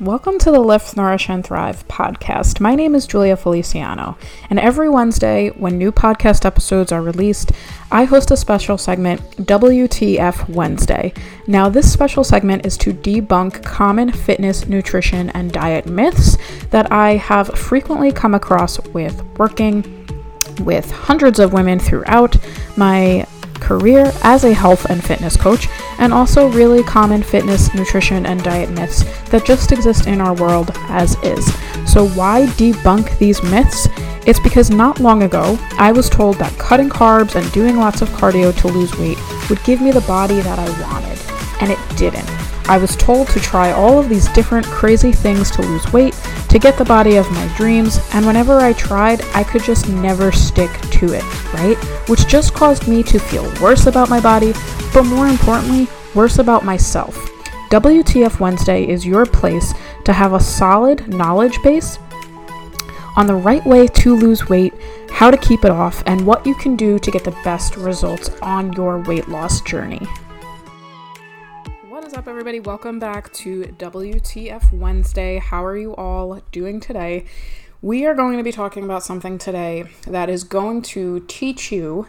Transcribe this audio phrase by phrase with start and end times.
[0.00, 2.58] Welcome to the Lift, Nourish, and Thrive podcast.
[2.58, 4.16] My name is Julia Feliciano,
[4.48, 7.52] and every Wednesday, when new podcast episodes are released,
[7.90, 11.12] I host a special segment, WTF Wednesday.
[11.46, 16.38] Now, this special segment is to debunk common fitness, nutrition, and diet myths
[16.70, 19.84] that I have frequently come across with working
[20.60, 22.38] with hundreds of women throughout
[22.74, 23.26] my
[23.60, 28.70] career as a health and fitness coach, and also really common fitness, nutrition, and diet
[28.70, 31.44] myths that just exist in our world as is.
[31.90, 33.88] So, why debunk these myths?
[34.26, 38.08] It's because not long ago, I was told that cutting carbs and doing lots of
[38.10, 41.18] cardio to lose weight would give me the body that I wanted,
[41.60, 42.28] and it didn't.
[42.68, 46.14] I was told to try all of these different crazy things to lose weight,
[46.50, 50.30] to get the body of my dreams, and whenever I tried, I could just never
[50.30, 50.70] stick
[51.00, 51.76] to it, right?
[52.08, 54.52] Which just caused me to feel worse about my body,
[54.94, 57.16] but more importantly, worse about myself.
[57.70, 59.72] WTF Wednesday is your place
[60.04, 61.98] to have a solid knowledge base
[63.16, 64.74] on the right way to lose weight,
[65.10, 68.30] how to keep it off, and what you can do to get the best results
[68.42, 70.06] on your weight loss journey.
[71.88, 72.60] What is up, everybody?
[72.60, 75.38] Welcome back to WTF Wednesday.
[75.38, 77.26] How are you all doing today?
[77.82, 82.08] We are going to be talking about something today that is going to teach you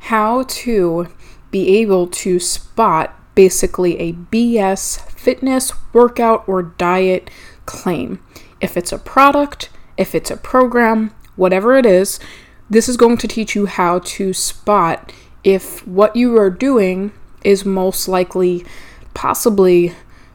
[0.00, 1.06] how to
[1.52, 7.30] be able to spot basically a BS fitness, workout, or diet
[7.66, 8.18] claim.
[8.60, 12.18] If it's a product, if it's a program, whatever it is,
[12.68, 15.12] this is going to teach you how to spot
[15.44, 17.12] if what you are doing
[17.44, 18.66] is most likely
[19.14, 19.92] possibly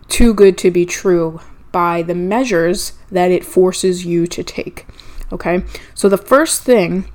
[0.08, 1.42] too good to be true
[1.78, 4.88] by the measures that it forces you to take.
[5.32, 7.06] Okay, so the first thing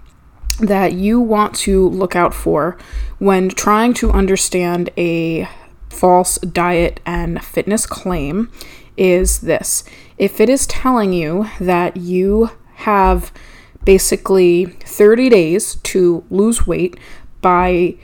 [0.61, 2.79] that you want to look out for
[3.19, 5.49] when trying to understand a
[5.91, 8.53] false diet and fitness claim
[8.97, 9.83] is this
[10.17, 12.49] if it is telling you that you
[12.87, 13.33] have
[13.85, 16.97] basically 30 days to lose weight
[17.41, 17.97] by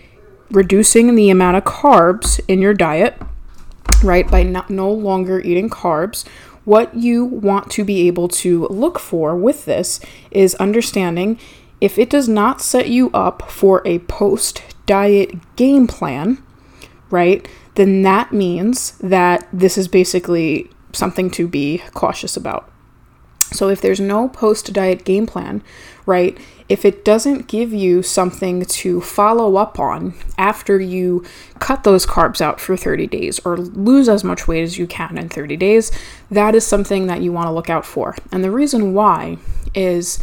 [0.51, 3.15] reducing the amount of carbs in your diet
[4.03, 6.25] right, by not, no longer eating carbs,
[6.69, 11.39] what you want to be able to look for with this is understanding
[11.81, 16.43] if it does not set you up for a post diet game plan,
[17.09, 22.71] right, then that means that this is basically something to be cautious about.
[23.53, 25.63] So if there's no post diet game plan,
[26.07, 26.39] right,
[26.69, 31.25] if it doesn't give you something to follow up on after you
[31.59, 35.17] cut those carbs out for 30 days or lose as much weight as you can
[35.17, 35.91] in 30 days,
[36.31, 38.15] that is something that you want to look out for.
[38.31, 39.39] And the reason why
[39.75, 40.19] is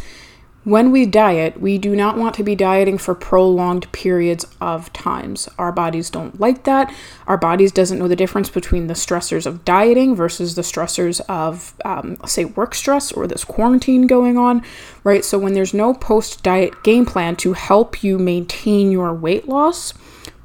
[0.66, 5.48] when we diet, we do not want to be dieting for prolonged periods of times.
[5.60, 6.92] Our bodies don't like that.
[7.28, 11.76] Our bodies doesn't know the difference between the stressors of dieting versus the stressors of,
[11.84, 14.60] um, say, work stress or this quarantine going on,
[15.04, 15.24] right?
[15.24, 19.94] So when there's no post-diet game plan to help you maintain your weight loss,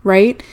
[0.03, 0.43] right?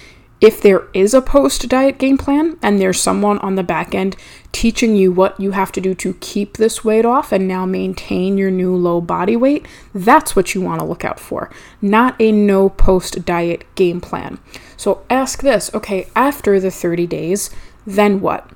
[0.40, 4.16] if there is a post diet game plan and there's someone on the back end
[4.52, 8.38] teaching you what you have to do to keep this weight off and now maintain
[8.38, 11.50] your new low body weight, that's what you want to look out for,
[11.80, 14.38] not a no post diet game plan.
[14.76, 17.50] So ask this okay, after the 30 days,
[17.86, 18.50] then what?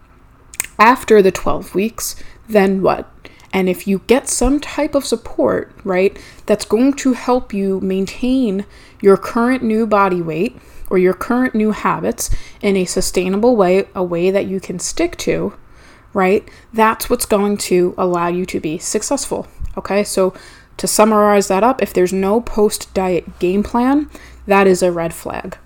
[0.78, 2.16] After the 12 weeks,
[2.48, 3.08] then what?
[3.52, 8.64] And if you get some type of support, right, that's going to help you maintain
[9.00, 10.56] your current new body weight
[10.88, 12.30] or your current new habits
[12.60, 15.52] in a sustainable way, a way that you can stick to,
[16.14, 16.48] right?
[16.72, 19.46] That's what's going to allow you to be successful.
[19.76, 20.34] Okay, so
[20.76, 24.10] to summarize that up, if there's no post diet game plan,
[24.46, 25.56] that is a red flag.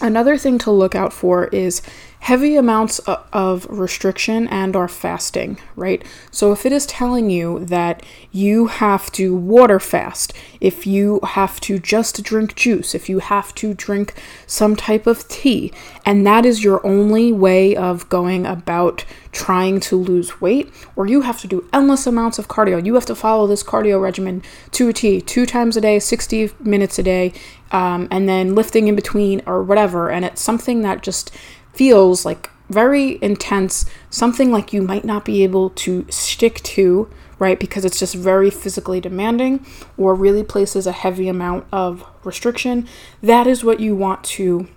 [0.00, 1.80] Another thing to look out for is
[2.22, 3.00] heavy amounts
[3.32, 6.04] of restriction and or fasting, right?
[6.30, 11.58] So if it is telling you that you have to water fast, if you have
[11.62, 14.14] to just drink juice, if you have to drink
[14.46, 15.72] some type of tea,
[16.06, 21.22] and that is your only way of going about trying to lose weight, or you
[21.22, 22.84] have to do endless amounts of cardio.
[22.84, 24.42] You have to follow this cardio regimen
[24.72, 27.32] to a T, two times a day, 60 minutes a day,
[27.72, 30.08] um, and then lifting in between or whatever.
[30.08, 31.34] And it's something that just
[31.72, 37.08] feels like very intense, something like you might not be able to stick to,
[37.38, 37.60] right?
[37.60, 39.64] Because it's just very physically demanding
[39.96, 42.88] or really places a heavy amount of restriction.
[43.22, 44.68] That is what you want to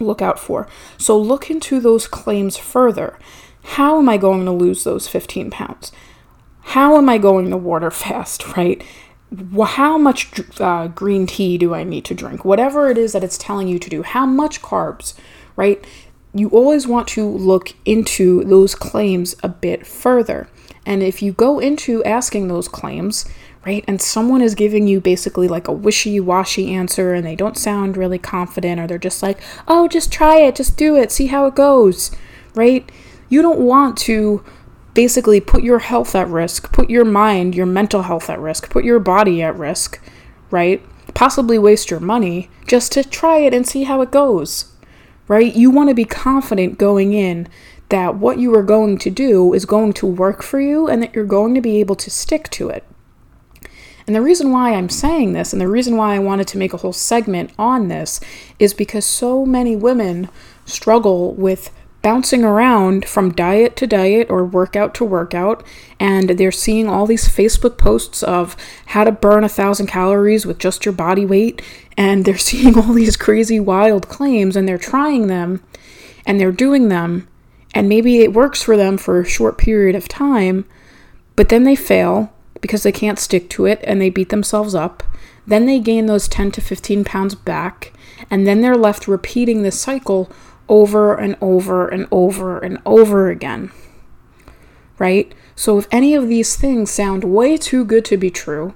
[0.00, 0.68] look out for.
[0.96, 3.18] So look into those claims further.
[3.62, 5.92] How am I going to lose those 15 pounds?
[6.60, 8.82] How am I going to water fast, right?
[9.62, 12.44] How much uh, green tea do I need to drink?
[12.44, 15.14] Whatever it is that it's telling you to do, how much carbs,
[15.54, 15.84] right?
[16.34, 20.48] You always want to look into those claims a bit further.
[20.84, 23.24] And if you go into asking those claims,
[23.66, 27.56] right, and someone is giving you basically like a wishy washy answer and they don't
[27.56, 31.26] sound really confident or they're just like, oh, just try it, just do it, see
[31.26, 32.10] how it goes,
[32.54, 32.90] right?
[33.28, 34.44] You don't want to
[34.94, 38.84] basically put your health at risk, put your mind, your mental health at risk, put
[38.84, 40.00] your body at risk,
[40.50, 40.82] right?
[41.14, 44.72] Possibly waste your money just to try it and see how it goes,
[45.28, 45.54] right?
[45.54, 47.46] You want to be confident going in
[47.90, 51.14] that what you are going to do is going to work for you and that
[51.14, 52.84] you're going to be able to stick to it.
[54.06, 56.72] And the reason why I'm saying this and the reason why I wanted to make
[56.72, 58.20] a whole segment on this
[58.58, 60.30] is because so many women
[60.64, 61.70] struggle with
[62.02, 65.64] bouncing around from diet to diet or workout to workout,
[65.98, 68.56] and they're seeing all these Facebook posts of
[68.86, 71.60] how to burn a thousand calories with just your body weight,
[71.96, 75.62] and they're seeing all these crazy, wild claims, and they're trying them
[76.28, 77.26] and they're doing them,
[77.74, 80.66] and maybe it works for them for a short period of time,
[81.34, 82.30] but then they fail
[82.60, 85.02] because they can't stick to it and they beat themselves up.
[85.46, 87.94] Then they gain those 10 to 15 pounds back,
[88.30, 90.30] and then they're left repeating this cycle
[90.68, 93.70] over and over and over and over again.
[94.98, 95.32] Right?
[95.54, 98.74] So, if any of these things sound way too good to be true,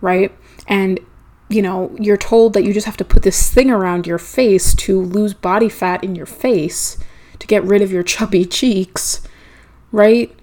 [0.00, 0.32] right?
[0.66, 1.00] And
[1.48, 4.74] you know, you're told that you just have to put this thing around your face
[4.74, 6.98] to lose body fat in your face
[7.38, 9.22] to get rid of your chubby cheeks,
[9.90, 10.34] right?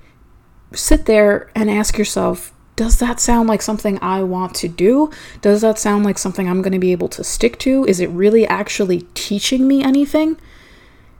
[0.73, 5.09] Sit there and ask yourself, does that sound like something I want to do?
[5.41, 7.85] Does that sound like something I'm going to be able to stick to?
[7.85, 10.37] Is it really actually teaching me anything?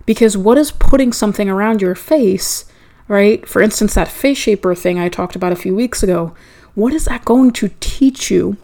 [0.05, 2.65] Because what is putting something around your face,
[3.07, 3.47] right?
[3.47, 6.35] For instance, that face shaper thing I talked about a few weeks ago,
[6.75, 8.57] what is that going to teach you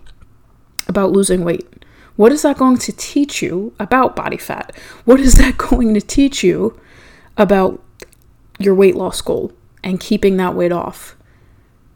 [0.88, 1.68] about losing weight?
[2.16, 4.76] What is that going to teach you about body fat?
[5.06, 6.80] What is that going to teach you
[7.38, 7.82] about
[8.60, 9.54] your weight loss goal
[9.84, 11.16] and keeping that weight off?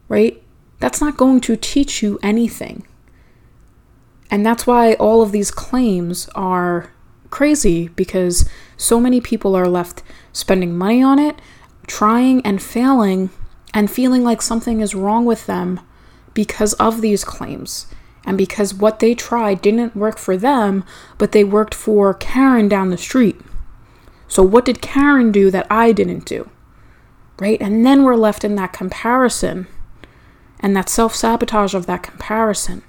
[0.08, 0.42] Right?
[0.80, 2.86] That's not going to teach you anything.
[4.30, 6.90] And that's why all of these claims are
[7.36, 8.48] crazy because
[8.78, 10.02] so many people are left
[10.32, 11.38] spending money on it,
[11.86, 13.28] trying and failing,
[13.74, 15.78] and feeling like something is wrong with them
[16.32, 17.88] because of these claims.
[18.24, 20.82] And because what they tried didn't work for them,
[21.18, 23.38] but they worked for Karen down the street.
[24.28, 26.48] So, what did Karen do that I didn't do?
[27.38, 27.60] Right?
[27.60, 29.66] And then we're left in that comparison
[30.58, 32.82] and that self sabotage of that comparison.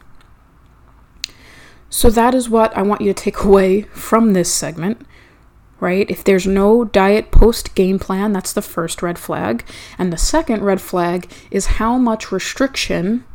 [1.90, 5.06] So, that is what I want you to take away from this segment,
[5.80, 6.10] right?
[6.10, 9.64] If there's no diet post game plan, that's the first red flag.
[9.98, 13.26] And the second red flag is how much restriction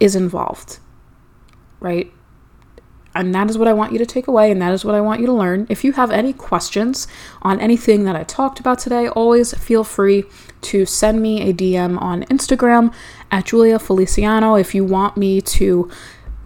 [0.00, 0.78] is involved,
[1.80, 2.12] right?
[3.16, 5.00] And that is what I want you to take away, and that is what I
[5.00, 5.66] want you to learn.
[5.70, 7.08] If you have any questions
[7.40, 10.24] on anything that I talked about today, always feel free
[10.62, 12.92] to send me a DM on Instagram
[13.30, 15.90] at Julia Feliciano if you want me to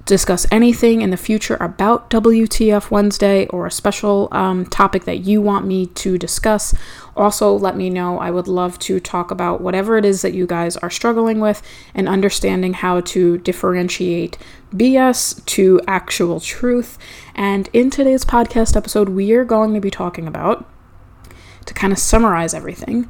[0.04, 5.40] discuss anything in the future about WTF Wednesday or a special um, topic that you
[5.40, 6.74] want me to discuss,
[7.16, 8.18] also let me know.
[8.18, 11.62] I would love to talk about whatever it is that you guys are struggling with
[11.94, 14.38] and understanding how to differentiate
[14.74, 16.98] BS to actual truth.
[17.34, 20.66] And in today's podcast episode, we are going to be talking about,
[21.66, 23.08] to kind of summarize everything,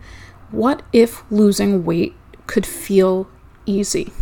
[0.50, 2.14] what if losing weight
[2.46, 3.28] could feel
[3.64, 4.12] easy,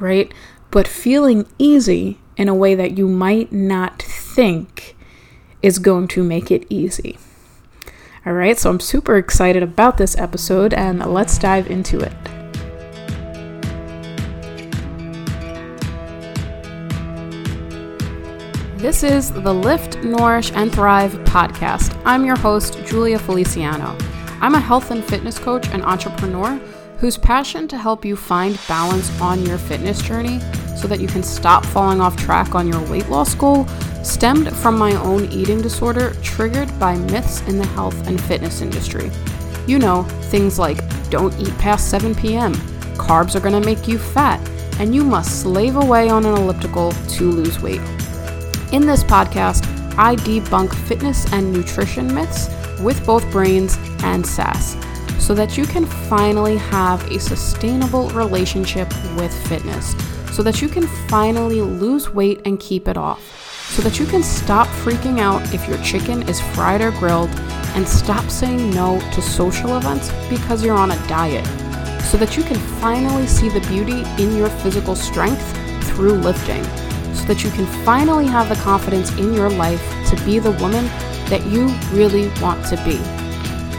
[0.00, 0.32] right?
[0.74, 4.96] But feeling easy in a way that you might not think
[5.62, 7.16] is going to make it easy.
[8.26, 12.12] All right, so I'm super excited about this episode, and let's dive into it.
[18.76, 21.96] This is the Lift, Nourish, and Thrive podcast.
[22.04, 23.96] I'm your host, Julia Feliciano.
[24.40, 26.60] I'm a health and fitness coach and entrepreneur
[26.98, 30.40] whose passion to help you find balance on your fitness journey
[30.76, 33.66] so that you can stop falling off track on your weight loss goal
[34.02, 39.10] stemmed from my own eating disorder triggered by myths in the health and fitness industry.
[39.66, 40.78] You know, things like
[41.10, 42.54] don't eat past 7 p.m.,
[42.96, 44.40] carbs are going to make you fat,
[44.78, 47.80] and you must slave away on an elliptical to lose weight.
[48.72, 49.64] In this podcast,
[49.96, 52.48] I debunk fitness and nutrition myths
[52.80, 54.76] with both brains and sass
[55.24, 59.94] so that you can finally have a sustainable relationship with fitness
[60.30, 63.22] so that you can finally lose weight and keep it off,
[63.70, 67.30] so that you can stop freaking out if your chicken is fried or grilled,
[67.74, 71.46] and stop saying no to social events because you're on a diet,
[72.02, 76.64] so that you can finally see the beauty in your physical strength through lifting,
[77.14, 80.84] so that you can finally have the confidence in your life to be the woman
[81.30, 83.23] that you really want to be.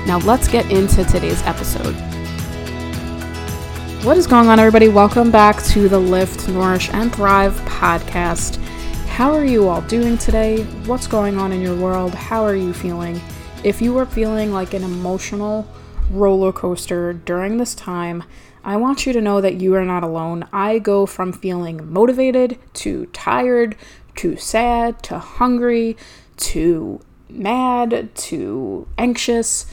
[0.06, 1.96] Now, let's get into today's episode.
[4.06, 4.88] What is going on, everybody?
[4.88, 8.58] Welcome back to the Lift, Nourish, and Thrive podcast.
[9.08, 10.62] How are you all doing today?
[10.86, 12.14] What's going on in your world?
[12.14, 13.20] How are you feeling?
[13.64, 15.68] If you are feeling like an emotional
[16.12, 18.24] roller coaster during this time,
[18.64, 20.48] I want you to know that you are not alone.
[20.54, 23.76] I go from feeling motivated to tired
[24.18, 25.98] to sad to hungry
[26.38, 29.66] to mad to anxious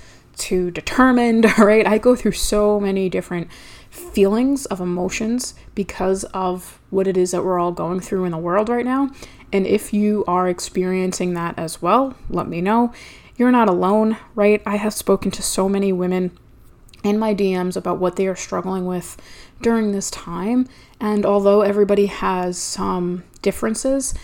[0.42, 1.86] to determined, right?
[1.86, 3.48] I go through so many different
[3.90, 8.38] feelings of emotions because of what it is that we're all going through in the
[8.38, 9.10] world right now.
[9.52, 12.92] And if you are experiencing that as well, let me know.
[13.36, 14.62] You're not alone, right?
[14.64, 16.36] I have spoken to so many women
[17.04, 19.20] in my DMs about what they are struggling with
[19.60, 20.66] during this time.
[21.00, 24.14] And although everybody has some differences,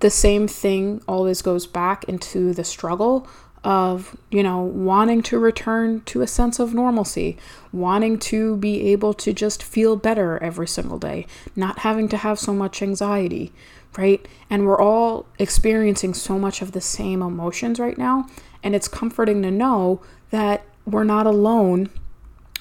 [0.00, 3.26] the same thing always goes back into the struggle
[3.64, 7.38] of, you know, wanting to return to a sense of normalcy,
[7.72, 12.38] wanting to be able to just feel better every single day, not having to have
[12.38, 13.52] so much anxiety,
[13.96, 14.26] right?
[14.50, 18.28] And we're all experiencing so much of the same emotions right now.
[18.62, 21.88] And it's comforting to know that we're not alone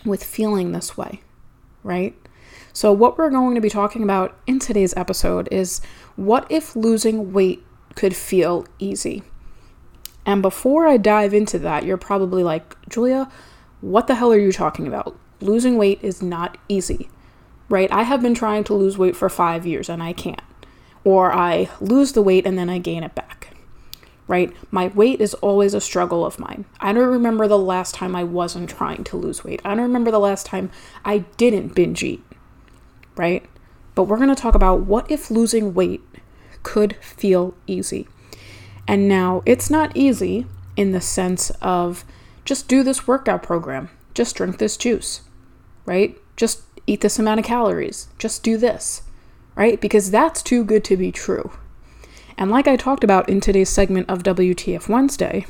[0.05, 1.21] with feeling this way,
[1.83, 2.15] right?
[2.71, 5.81] So, what we're going to be talking about in today's episode is
[6.15, 7.63] what if losing weight
[7.95, 9.23] could feel easy?
[10.25, 13.29] And before I dive into that, you're probably like, Julia,
[13.81, 15.17] what the hell are you talking about?
[15.41, 17.09] Losing weight is not easy,
[17.67, 17.91] right?
[17.91, 20.41] I have been trying to lose weight for five years and I can't.
[21.03, 23.49] Or I lose the weight and then I gain it back,
[24.27, 24.53] right?
[24.71, 26.63] My weight is always a struggle of mine.
[26.79, 29.61] I don't remember the last time I wasn't trying to lose weight.
[29.65, 30.71] I don't remember the last time
[31.03, 32.23] I didn't binge eat,
[33.17, 33.45] right?
[33.95, 36.01] But we're to talk about what if losing weight
[36.63, 38.07] could feel easy.
[38.87, 42.03] And now it's not easy in the sense of
[42.45, 45.21] just do this workout program, just drink this juice,
[45.85, 46.17] right?
[46.35, 49.03] Just eat this amount of calories, just do this,
[49.55, 49.79] right?
[49.79, 51.51] Because that's too good to be true.
[52.37, 55.45] And like I talked about in today's segment of WTF Wednesday,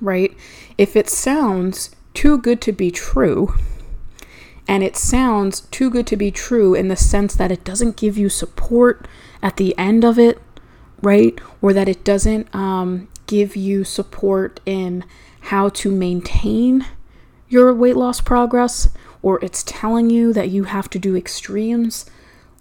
[0.00, 0.36] right?
[0.76, 3.54] If it sounds too good to be true,
[4.68, 8.18] and it sounds too good to be true in the sense that it doesn't give
[8.18, 9.08] you support
[9.42, 10.38] at the end of it,
[11.02, 11.38] right?
[11.62, 15.04] Or that it doesn't um, give you support in
[15.40, 16.86] how to maintain
[17.48, 18.88] your weight loss progress,
[19.22, 22.06] or it's telling you that you have to do extremes,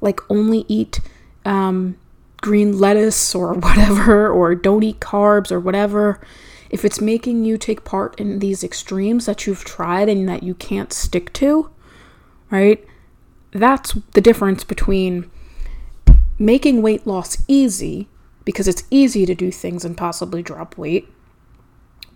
[0.01, 0.99] like only eat
[1.45, 1.97] um,
[2.41, 6.21] green lettuce or whatever, or don't eat carbs or whatever.
[6.69, 10.53] If it's making you take part in these extremes that you've tried and that you
[10.53, 11.69] can't stick to,
[12.51, 12.85] right?
[13.51, 15.29] That's the difference between
[16.37, 18.09] making weight loss easy
[18.47, 21.09] because it's easy to do things and possibly drop weight,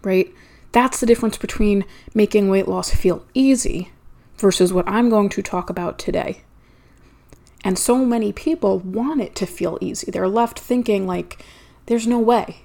[0.02, 0.34] right?
[0.72, 1.84] That's the difference between
[2.14, 3.92] making weight loss feel easy
[4.38, 6.44] versus what I'm going to talk about today.
[7.66, 10.10] And so many people want it to feel easy.
[10.10, 11.44] They're left thinking, like,
[11.88, 12.60] there's no way,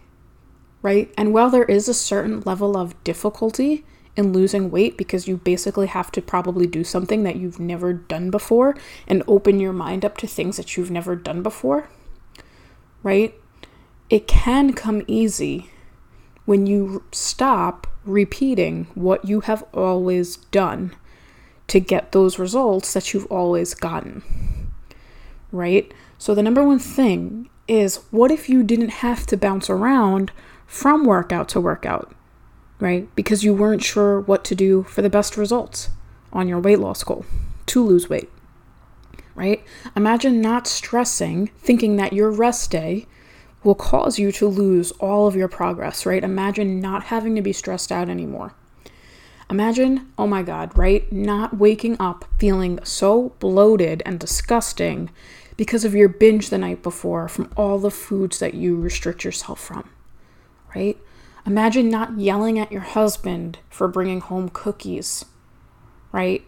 [0.80, 1.12] right?
[1.18, 5.88] And while there is a certain level of difficulty in losing weight because you basically
[5.88, 8.76] have to probably do something that you've never done before
[9.08, 11.88] and open your mind up to things that you've never done before,
[13.02, 13.35] right?
[14.08, 15.70] It can come easy
[16.44, 20.94] when you stop repeating what you have always done
[21.68, 24.22] to get those results that you've always gotten,
[25.50, 25.92] right?
[26.18, 30.30] So, the number one thing is what if you didn't have to bounce around
[30.66, 32.14] from workout to workout?
[32.80, 33.14] right?
[33.14, 35.90] Because you weren't sure what to do for the best results
[36.32, 37.25] on your weight loss goal
[37.66, 38.30] to lose weight,
[39.34, 39.64] right?
[39.94, 43.06] Imagine not stressing, thinking that your rest day
[43.66, 46.23] will cause you to lose all of your progress, right?
[46.23, 48.54] Imagine not having to be stressed out anymore.
[49.50, 51.11] Imagine, oh my God, right?
[51.12, 55.11] Not waking up feeling so bloated and disgusting
[55.56, 59.61] because of your binge the night before from all the foods that you restrict yourself
[59.61, 59.90] from,
[60.75, 60.96] right?
[61.44, 65.25] Imagine not yelling at your husband for bringing home cookies,
[66.12, 66.44] right?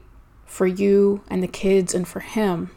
[0.46, 2.70] For you and the kids and for him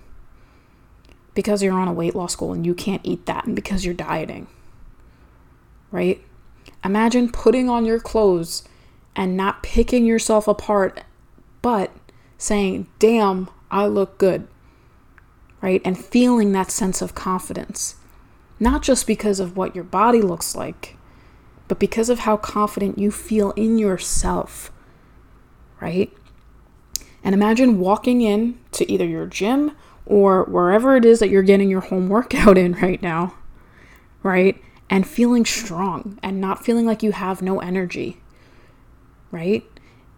[1.33, 3.93] because you're on a weight loss goal and you can't eat that and because you're
[3.93, 4.47] dieting,
[5.91, 6.21] right?
[6.83, 8.63] Imagine putting on your clothes
[9.15, 11.01] and not picking yourself apart,
[11.61, 11.91] but
[12.37, 14.47] saying, damn, I look good,
[15.61, 15.81] right?
[15.85, 17.95] And feeling that sense of confidence,
[18.59, 20.97] not just because of what your body looks like
[21.71, 24.73] but because of how confident you feel in yourself,
[25.79, 26.11] right?
[27.23, 29.71] And imagine walking in to either your gym
[30.11, 33.33] or wherever it is that you're getting your home workout in right now,
[34.21, 34.61] right?
[34.91, 38.17] and feeling strong and not feeling like you have no energy,
[39.31, 39.63] right?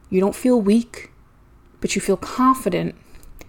[0.09, 1.11] You don't feel weak,
[1.79, 2.95] but you feel confident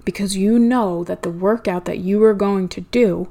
[0.05, 3.31] because you know that the workout that you are going to do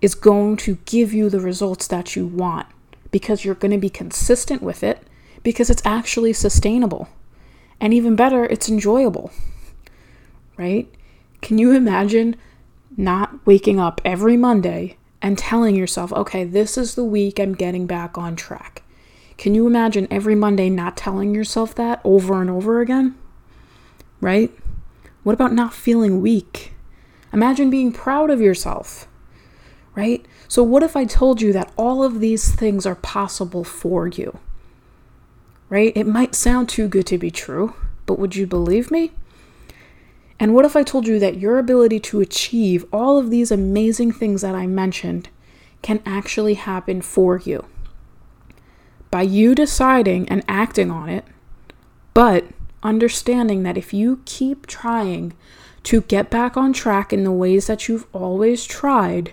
[0.00, 2.66] is going to give you the results that you want
[3.10, 5.02] because you're going to be consistent with it
[5.42, 7.08] because it's actually sustainable.
[7.80, 9.30] And even better, it's enjoyable,
[10.56, 10.88] right?
[11.40, 12.36] Can you imagine
[12.96, 17.86] not waking up every Monday and telling yourself, okay, this is the week I'm getting
[17.86, 18.82] back on track?
[19.36, 23.16] Can you imagine every Monday not telling yourself that over and over again?
[24.20, 24.52] Right?
[25.22, 26.72] What about not feeling weak?
[27.32, 29.06] Imagine being proud of yourself,
[29.94, 30.24] right?
[30.48, 34.38] So, what if I told you that all of these things are possible for you?
[35.68, 35.92] Right?
[35.94, 37.74] It might sound too good to be true,
[38.06, 39.12] but would you believe me?
[40.40, 44.12] And what if I told you that your ability to achieve all of these amazing
[44.12, 45.28] things that I mentioned
[45.82, 47.64] can actually happen for you?
[49.10, 51.24] By you deciding and acting on it,
[52.14, 52.44] but
[52.82, 55.34] understanding that if you keep trying
[55.84, 59.32] to get back on track in the ways that you've always tried,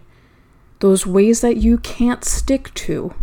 [0.79, 3.13] those ways that you can't stick to,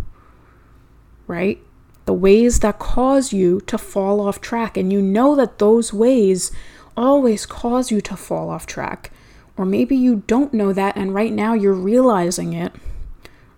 [1.27, 1.59] right?
[2.05, 6.51] The ways that cause you to fall off track, and you know that those ways
[6.95, 9.11] always cause you to fall off track.
[9.57, 12.73] Or maybe you don't know that and right now you're realizing it,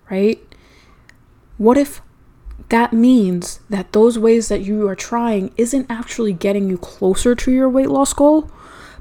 [0.10, 0.42] right?
[1.58, 2.02] What if
[2.70, 7.52] that means that those ways that you are trying isn't actually getting you closer to
[7.52, 8.52] your weight loss goal,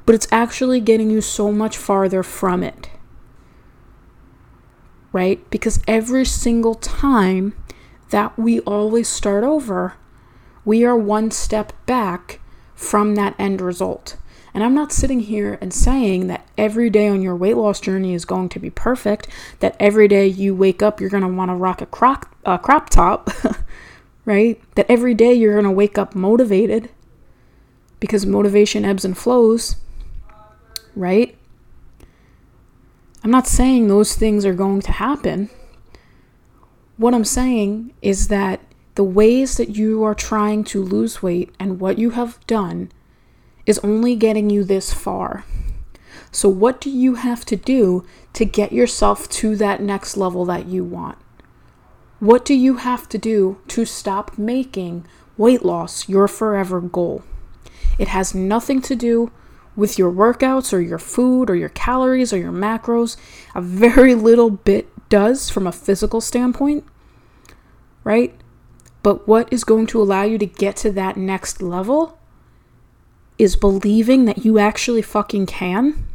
[0.05, 2.89] but it's actually getting you so much farther from it?
[5.11, 5.49] Right?
[5.49, 7.55] Because every single time
[8.11, 9.95] that we always start over,
[10.63, 12.39] we are one step back
[12.75, 14.17] from that end result.
[14.55, 18.13] And I'm not sitting here and saying that every day on your weight loss journey
[18.13, 19.27] is going to be perfect,
[19.59, 22.57] that every day you wake up, you're going to want to rock a crop, a
[22.57, 23.29] crop top,
[24.25, 24.61] right?
[24.75, 26.89] That every day you're going to wake up motivated
[27.99, 29.75] because motivation ebbs and flows,
[30.95, 31.37] right?
[33.21, 35.49] I'm not saying those things are going to happen.
[36.95, 38.61] What I'm saying is that
[38.93, 42.89] the ways that you are trying to lose weight and what you have done
[43.65, 45.45] is only getting you this far.
[46.31, 50.65] So, what do you have to do to get yourself to that next level that
[50.65, 51.17] you want?
[52.19, 55.05] What do you have to do to stop making
[55.37, 57.23] weight loss your forever goal?
[57.97, 59.31] It has nothing to do
[59.75, 63.17] with your workouts or your food or your calories or your macros.
[63.53, 66.83] A very little bit does from a physical standpoint,
[68.03, 68.33] right?
[69.03, 72.17] But what is going to allow you to get to that next level
[73.37, 76.07] is believing that you actually fucking can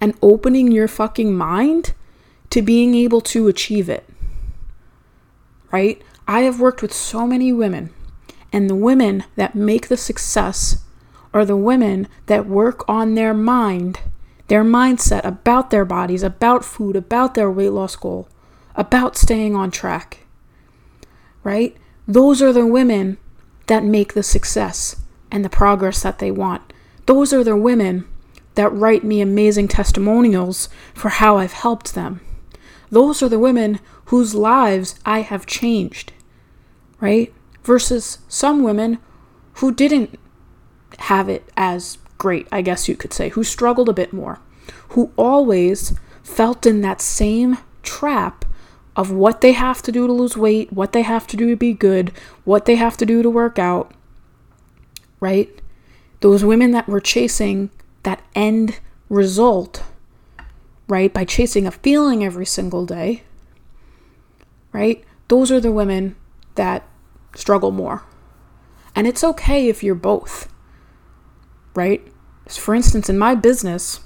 [0.00, 1.94] and opening your fucking mind
[2.50, 4.08] to being able to achieve it.
[5.72, 6.02] Right?
[6.28, 7.90] I have worked with so many women,
[8.52, 10.84] and the women that make the success
[11.32, 14.00] are the women that work on their mind,
[14.48, 18.28] their mindset about their bodies, about food, about their weight loss goal,
[18.76, 20.26] about staying on track.
[21.42, 21.76] Right?
[22.06, 23.18] Those are the women
[23.66, 24.96] that make the success
[25.34, 26.72] and the progress that they want.
[27.06, 28.06] Those are the women
[28.54, 32.20] that write me amazing testimonials for how I've helped them.
[32.88, 36.12] Those are the women whose lives I have changed,
[37.00, 37.34] right?
[37.64, 38.98] Versus some women
[39.54, 40.20] who didn't
[41.00, 44.38] have it as great, I guess you could say, who struggled a bit more,
[44.90, 48.44] who always felt in that same trap
[48.94, 51.56] of what they have to do to lose weight, what they have to do to
[51.56, 52.12] be good,
[52.44, 53.92] what they have to do to work out,
[55.24, 55.48] right?
[56.20, 57.70] Those women that were chasing
[58.02, 59.82] that end result,
[60.86, 61.14] right?
[61.14, 63.22] By chasing a feeling every single day,
[64.70, 65.02] right?
[65.28, 66.14] Those are the women
[66.56, 66.86] that
[67.34, 68.02] struggle more.
[68.94, 70.52] And it's okay if you're both,
[71.74, 72.06] right?
[72.46, 74.00] For instance, in my business,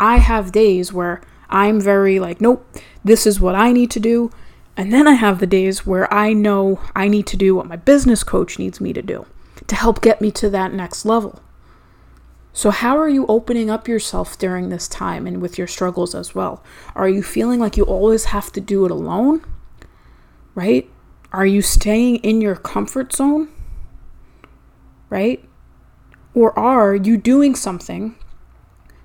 [0.00, 2.66] I have days where I'm very like, nope,
[3.04, 4.30] this is what I need to do.
[4.78, 7.76] And then I have the days where I know I need to do what my
[7.76, 9.26] business coach needs me to do
[9.66, 11.40] to help get me to that next level.
[12.52, 16.34] So, how are you opening up yourself during this time and with your struggles as
[16.34, 16.62] well?
[16.94, 19.44] Are you feeling like you always have to do it alone?
[20.54, 20.88] Right?
[21.32, 23.48] Are you staying in your comfort zone?
[25.10, 25.44] Right?
[26.32, 28.16] Or are you doing something,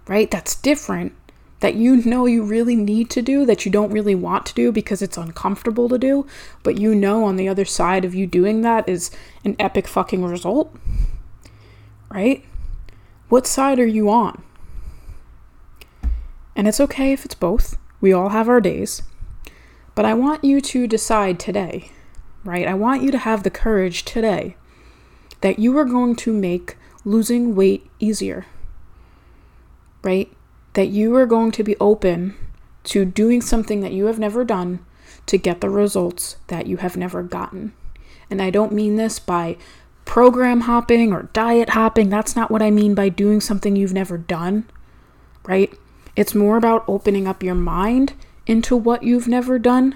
[0.07, 1.13] right, that's different
[1.59, 4.71] that you know you really need to do, that you don't really want to do
[4.71, 6.25] because it's uncomfortable to do,
[6.63, 9.11] but you know on the other side of you doing that is
[9.43, 10.73] an epic fucking result?
[12.09, 12.45] Right?
[13.27, 14.43] What side are you on?
[16.55, 17.77] And it's okay if it's both.
[18.01, 19.01] We all have our days.
[19.95, 21.91] But I want you to decide today,
[22.43, 22.67] right?
[22.67, 24.55] I want you to have the courage today
[25.41, 28.45] that you are going to make losing weight easier,
[30.03, 30.31] right?
[30.73, 32.35] That you are going to be open
[32.85, 34.85] to doing something that you have never done
[35.25, 37.73] to get the results that you have never gotten.
[38.29, 39.57] And I don't mean this by
[40.05, 42.09] program hopping or diet hopping.
[42.09, 44.69] That's not what I mean by doing something you've never done,
[45.45, 45.73] right?
[46.15, 48.13] It's more about opening up your mind
[48.47, 49.95] into what you've never done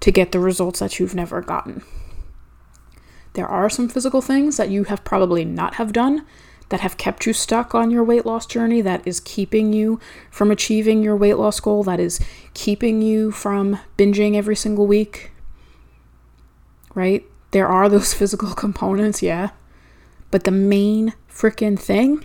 [0.00, 1.84] to get the results that you've never gotten.
[3.34, 6.26] There are some physical things that you have probably not have done
[6.72, 10.50] that have kept you stuck on your weight loss journey that is keeping you from
[10.50, 12.18] achieving your weight loss goal that is
[12.54, 15.32] keeping you from binging every single week.
[16.94, 17.26] Right?
[17.50, 19.50] There are those physical components, yeah.
[20.30, 22.24] But the main freaking thing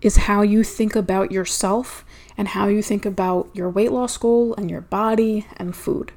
[0.00, 2.04] is how you think about yourself
[2.38, 6.12] and how you think about your weight loss goal and your body and food.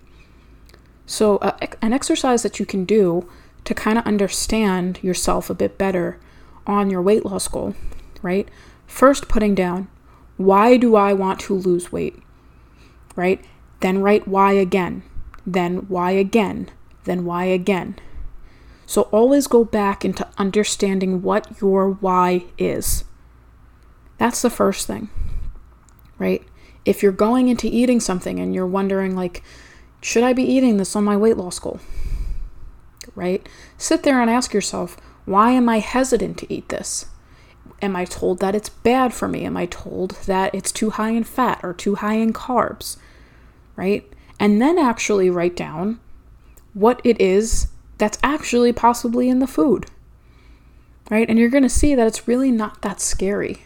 [1.08, 3.28] So, uh, an exercise that you can do
[3.64, 6.20] to kind of understand yourself a bit better
[6.68, 7.74] on your weight loss goal,
[8.22, 8.48] right?
[8.86, 9.88] First, putting down
[10.38, 12.22] why do I want to lose weight,
[13.16, 13.44] right?
[13.80, 15.02] Then write why again,
[15.46, 16.70] then why again,
[17.06, 17.96] then why again.
[18.86, 23.04] So always go back into understanding what your why is.
[24.18, 25.10] That's the first thing
[26.18, 26.44] right?
[26.86, 29.44] If you're going into eating something and you're wondering, like,
[30.02, 31.80] should I be eating this on my weight loss goal?
[33.16, 33.48] Right?
[33.78, 34.98] Sit there and ask yourself,
[35.28, 37.08] why am I hesitant to eat this?
[37.82, 39.44] Am I told that it's bad for me?
[39.44, 42.96] Am I told that it's too high in fat or too high in carbs?
[43.76, 44.10] Right?
[44.40, 46.00] And then actually write down
[46.74, 49.88] what it is that's actually possibly in the food.
[51.12, 51.30] Right?
[51.30, 53.64] And you're going to see that it's really not that scary.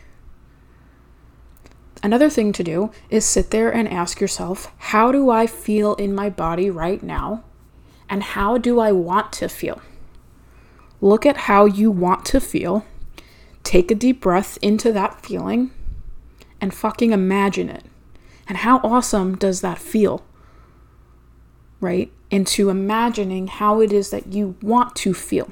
[2.02, 6.16] Another thing to do is sit there and ask yourself, how do I feel in
[6.16, 7.44] my body right now?
[8.10, 9.80] And how do I want to feel?
[11.02, 12.86] Look at how you want to feel.
[13.64, 15.72] Take a deep breath into that feeling
[16.60, 17.84] and fucking imagine it.
[18.48, 20.24] And how awesome does that feel?
[21.80, 22.12] Right?
[22.30, 25.52] Into imagining how it is that you want to feel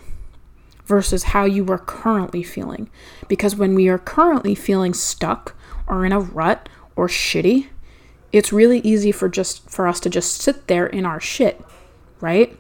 [0.86, 2.90] versus how you are currently feeling.
[3.28, 5.56] Because when we are currently feeling stuck,
[5.90, 7.68] or in a rut or shitty,
[8.32, 11.60] it's really easy for just for us to just sit there in our shit,
[12.22, 12.58] right?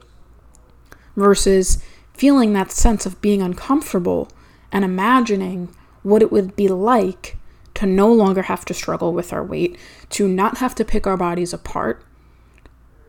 [1.15, 1.83] Versus
[2.19, 4.29] feeling that sense of being uncomfortable
[4.71, 7.37] and imagining what it would be like
[7.73, 9.77] to no longer have to struggle with our weight,
[10.09, 12.03] to not have to pick our bodies apart,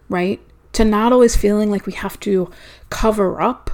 [0.08, 0.40] right?
[0.74, 2.50] To not always feeling like we have to
[2.88, 3.70] cover up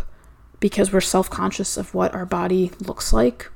[0.59, 3.51] because we're self conscious of what our body looks like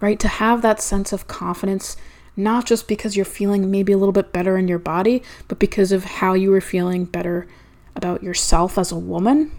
[0.00, 0.18] right?
[0.18, 1.96] To have that sense of confidence,
[2.36, 5.92] not just because you're feeling maybe a little bit better in your body, but because
[5.92, 7.46] of how you were feeling better
[7.94, 9.52] about yourself as a woman,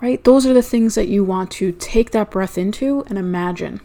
[0.00, 0.22] right?
[0.24, 3.80] Those are the things that you want to take that breath into and imagine.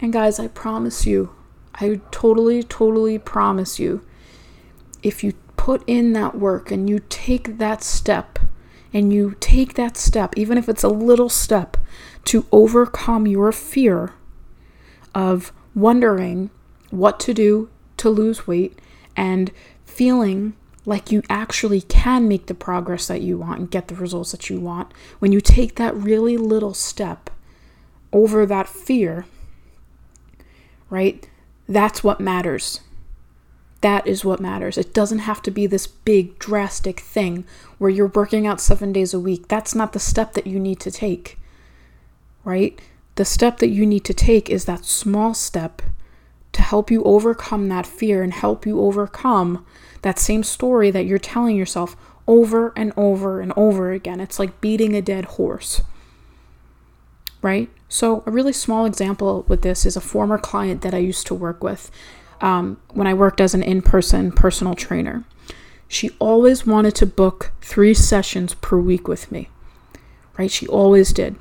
[0.00, 1.34] And guys, I promise you,
[1.74, 4.04] I totally, totally promise you,
[5.02, 8.38] if you put in that work and you take that step,
[8.92, 11.76] and you take that step, even if it's a little step,
[12.24, 14.14] to overcome your fear
[15.14, 16.48] of wondering
[16.90, 18.78] what to do to lose weight
[19.14, 19.52] and
[19.84, 20.54] feeling
[20.86, 24.48] like you actually can make the progress that you want and get the results that
[24.48, 27.28] you want, when you take that really little step
[28.12, 29.26] over that fear,
[30.88, 31.28] right?
[31.68, 32.80] That's what matters.
[33.82, 34.78] That is what matters.
[34.78, 37.44] It doesn't have to be this big, drastic thing
[37.76, 39.48] where you're working out seven days a week.
[39.48, 41.38] That's not the step that you need to take
[42.46, 42.80] right?
[43.16, 45.82] The step that you need to take is that small step
[46.56, 49.62] to help you overcome that fear and help you overcome
[50.00, 51.94] that same story that you're telling yourself
[52.26, 54.20] over and over and over again.
[54.20, 55.82] It's like beating a dead horse,
[57.42, 57.68] right?
[57.90, 61.34] So, a really small example with this is a former client that I used to
[61.34, 61.90] work with
[62.40, 65.24] um, when I worked as an in person personal trainer.
[65.88, 69.50] She always wanted to book three sessions per week with me,
[70.38, 70.50] right?
[70.50, 71.36] She always did.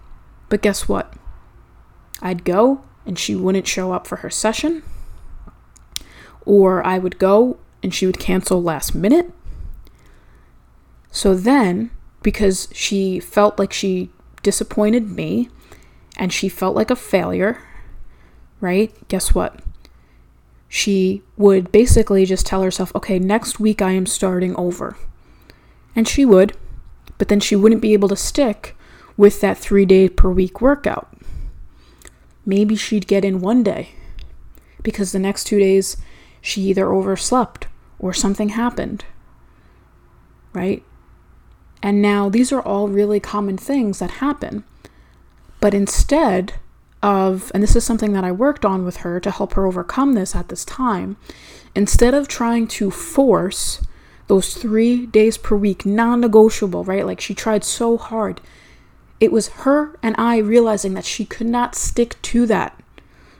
[0.49, 1.13] But guess what?
[2.21, 4.83] I'd go and she wouldn't show up for her session,
[6.45, 9.31] or I would go and she would cancel last minute.
[11.11, 11.91] So then,
[12.23, 14.09] because she felt like she
[14.43, 15.49] disappointed me
[16.17, 17.61] and she felt like a failure,
[18.59, 18.93] right?
[19.07, 19.59] Guess what?
[20.67, 24.97] She would basically just tell herself, okay, next week I am starting over.
[25.95, 26.57] And she would,
[27.17, 28.75] but then she wouldn't be able to stick
[29.15, 31.15] with that three day per week workout.
[32.45, 33.89] Maybe she'd get in one day
[34.83, 35.97] because the next two days
[36.45, 37.65] she either overslept
[37.97, 39.03] or something happened,
[40.53, 40.83] right?
[41.81, 44.63] And now these are all really common things that happen.
[45.59, 46.53] But instead
[47.01, 50.13] of, and this is something that I worked on with her to help her overcome
[50.13, 51.17] this at this time,
[51.73, 53.81] instead of trying to force
[54.27, 57.07] those three days per week, non negotiable, right?
[57.07, 58.39] Like she tried so hard.
[59.19, 62.79] It was her and I realizing that she could not stick to that.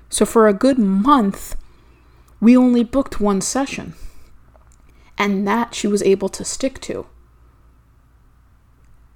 [0.10, 1.56] So for a good month,
[2.40, 3.94] we only booked one session.
[5.18, 7.08] And that she was able to stick to.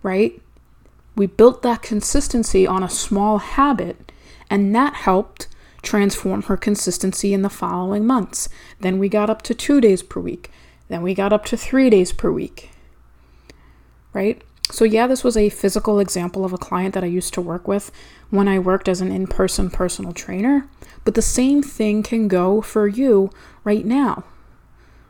[0.02, 0.42] Right?
[1.16, 4.12] We built that consistency on a small habit,
[4.50, 5.48] and that helped
[5.82, 8.48] transform her consistency in the following months.
[8.80, 10.52] Then we got up to two days per week.
[10.88, 12.72] Then we got up to three days per week.
[14.14, 14.42] Right?
[14.72, 17.68] So, yeah, this was a physical example of a client that I used to work
[17.68, 17.92] with
[18.30, 20.70] when I worked as an in person personal trainer.
[21.04, 23.32] But the same thing can go for you
[23.64, 24.26] right now.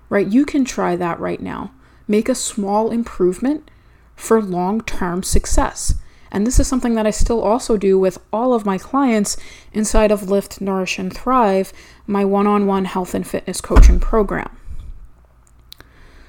[0.08, 0.28] Right?
[0.28, 1.72] You can try that right now.
[2.08, 3.70] Make a small improvement
[4.16, 5.96] for long term success.
[6.32, 9.36] And this is something that I still also do with all of my clients
[9.74, 11.74] inside of Lift, Nourish, and Thrive,
[12.08, 14.56] my one on one health and fitness coaching program.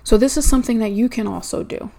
[0.02, 1.90] So, this is something that you can also do.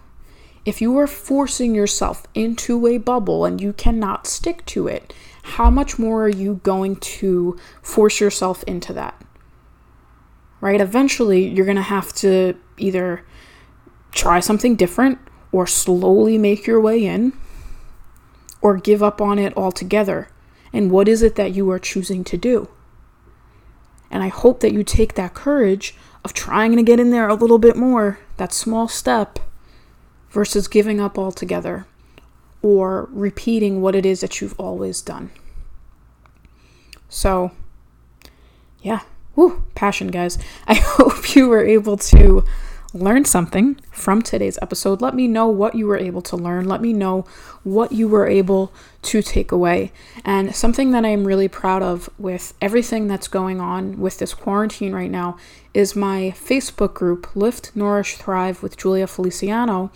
[0.64, 5.70] If you are forcing yourself into a bubble and you cannot stick to it, how
[5.70, 9.20] much more are you going to force yourself into that?
[10.60, 10.80] Right?
[10.80, 13.24] Eventually, you're going to have to either
[14.12, 15.18] try something different
[15.50, 17.32] or slowly make your way in
[18.60, 20.28] or give up on it altogether.
[20.72, 22.68] And what is it that you are choosing to do?
[24.10, 27.34] And I hope that you take that courage of trying to get in there a
[27.34, 29.40] little bit more, that small step,
[30.32, 31.86] versus giving up altogether
[32.62, 35.30] or repeating what it is that you've always done.
[37.08, 37.52] So,
[38.80, 39.00] yeah,
[39.36, 40.38] woo, passion, guys.
[40.66, 42.44] I hope you were able to
[42.94, 45.00] learn something from today's episode.
[45.00, 46.68] Let me know what you were able to learn.
[46.68, 47.24] Let me know
[47.62, 49.92] what you were able to take away.
[50.24, 54.92] And something that I'm really proud of with everything that's going on with this quarantine
[54.92, 55.38] right now
[55.72, 59.90] is my Facebook group, Lift, Nourish, Thrive with Julia Feliciano.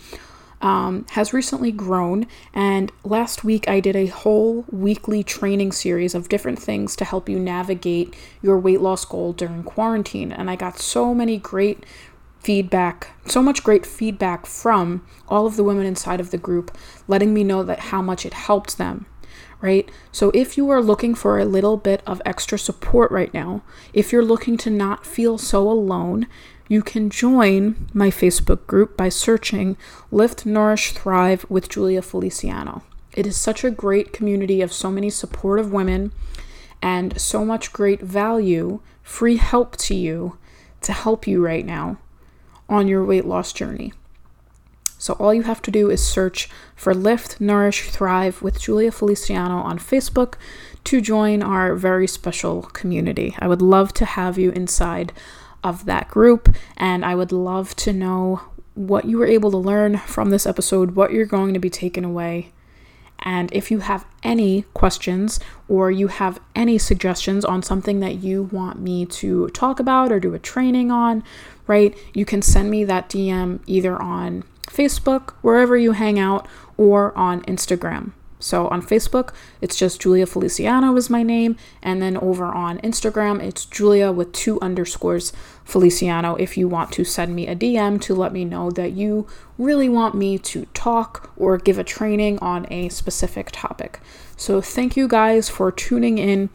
[0.59, 6.29] Um, has recently grown, and last week I did a whole weekly training series of
[6.29, 10.31] different things to help you navigate your weight loss goal during quarantine.
[10.31, 11.85] And I got so many great
[12.39, 16.75] feedback, so much great feedback from all of the women inside of the group,
[17.07, 19.05] letting me know that how much it helped them.
[19.59, 19.89] Right?
[20.11, 24.13] So, if you are looking for a little bit of extra support right now, if
[24.13, 26.27] you're looking to not feel so alone,
[26.67, 29.77] you can join my Facebook group by searching
[30.11, 32.83] Lift, Nourish, Thrive with Julia Feliciano.
[33.13, 36.11] It is such a great community of so many supportive women
[36.81, 40.37] and so much great value, free help to you
[40.81, 41.97] to help you right now
[42.69, 43.93] on your weight loss journey.
[44.99, 49.57] So, all you have to do is search for Lift, Nourish, Thrive with Julia Feliciano
[49.57, 50.35] on Facebook
[50.85, 53.35] to join our very special community.
[53.37, 55.13] I would love to have you inside
[55.63, 58.41] of that group, and I would love to know
[58.75, 62.05] what you were able to learn from this episode, what you're going to be taking
[62.05, 62.53] away.
[63.19, 68.43] And if you have any questions or you have any suggestions on something that you
[68.43, 71.23] want me to talk about or do a training on,
[71.65, 71.97] right?
[72.13, 77.41] You can send me that DM either on Facebook, wherever you hang out, or on
[77.43, 78.11] Instagram.
[78.39, 81.57] So on Facebook, it's just Julia Feliciano is my name.
[81.81, 87.03] And then over on Instagram, it's Julia with two underscores Feliciano if you want to
[87.03, 91.31] send me a DM to let me know that you really want me to talk
[91.35, 93.99] or give a training on a specific topic.
[94.35, 96.49] So thank you guys for tuning in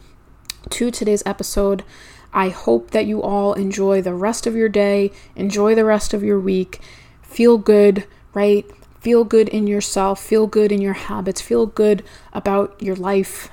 [0.70, 1.84] to today's episode.
[2.32, 6.22] I hope that you all enjoy the rest of your day, enjoy the rest of
[6.22, 6.80] your week,
[7.20, 8.64] feel good, right?
[9.02, 13.48] Feel good in yourself, feel good in your habits, feel good about your life,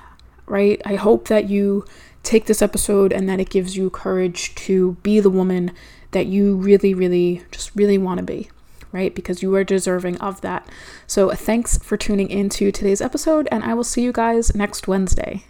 [0.45, 0.79] right?
[0.85, 1.85] I hope that you
[2.21, 5.71] take this episode and that it gives you courage to be the woman
[6.11, 8.51] that you really, really, just really want to be
[8.91, 9.13] right?
[9.13, 10.67] Because you are deserving of that.
[11.05, 15.45] So, thanks for tuning into today's episode, and I will see you guys next Wednesday.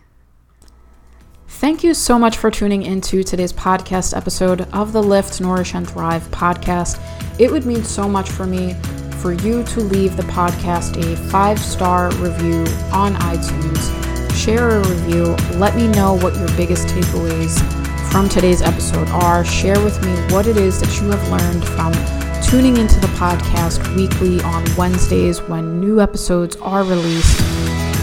[1.47, 5.89] Thank you so much for tuning into today's podcast episode of the Lift, Nourish, and
[5.89, 7.01] Thrive podcast.
[7.39, 8.75] It would mean so much for me
[9.21, 14.35] for you to leave the podcast a five star review on iTunes.
[14.35, 15.35] Share a review.
[15.57, 17.59] Let me know what your biggest takeaways
[18.11, 19.45] from today's episode are.
[19.45, 21.93] Share with me what it is that you have learned from
[22.41, 27.39] tuning into the podcast weekly on Wednesdays when new episodes are released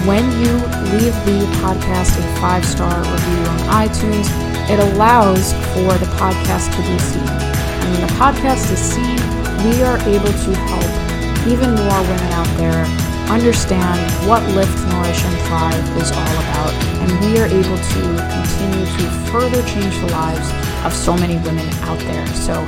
[0.07, 0.53] when you
[0.95, 4.29] leave the podcast a five star review on iTunes,
[4.71, 7.27] it allows for the podcast to be seen.
[7.27, 9.26] And when the podcast is seen,
[9.67, 12.87] we are able to help even more women out there
[13.29, 13.99] understand
[14.29, 16.73] what Lift, Nourish, and Thrive is all about.
[17.03, 18.01] And we are able to
[18.31, 20.49] continue to further change the lives
[20.85, 22.27] of so many women out there.
[22.29, 22.65] So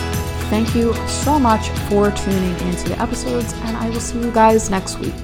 [0.50, 4.68] thank you so much for tuning into the episodes, and I will see you guys
[4.68, 5.14] next week.